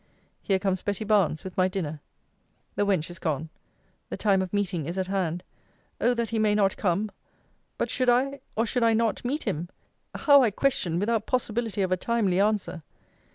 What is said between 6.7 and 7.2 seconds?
come!